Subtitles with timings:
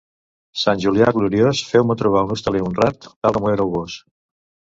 [0.59, 4.01] Sant Julià gloriós, feu-me trobar un hostaler honrat, tant com ho éreu vós.